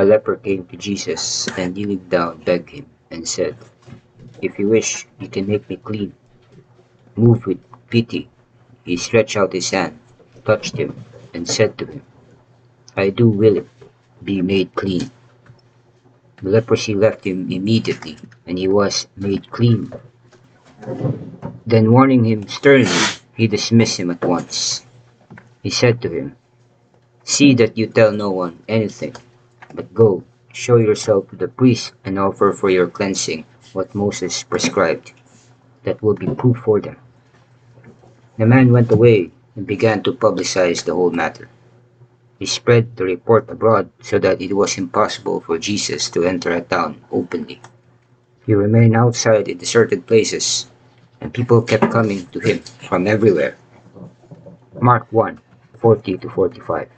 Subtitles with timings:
[0.00, 3.54] A leper came to Jesus and kneeling down begged him and said,
[4.40, 6.14] If you wish, you can make me clean.
[7.16, 7.60] Moved with
[7.90, 8.30] pity,
[8.82, 9.98] he stretched out his hand,
[10.46, 10.96] touched him,
[11.34, 12.00] and said to him,
[12.96, 13.68] I do will it,
[14.24, 15.10] be made clean.
[16.40, 19.92] The leprosy left him immediately, and he was made clean.
[21.66, 24.82] Then warning him sternly, he dismissed him at once.
[25.62, 26.36] He said to him,
[27.22, 29.12] See that you tell no one anything,
[29.74, 35.12] but go, show yourself to the priest and offer for your cleansing what Moses prescribed.
[35.84, 36.96] That will be proof for them.
[38.36, 41.48] The man went away and began to publicize the whole matter.
[42.38, 46.62] He spread the report abroad so that it was impossible for Jesus to enter a
[46.62, 47.60] town openly.
[48.46, 50.66] He remained outside in deserted places,
[51.20, 53.56] and people kept coming to him from everywhere.
[54.80, 55.38] Mark 1
[55.78, 56.88] 40 to 45.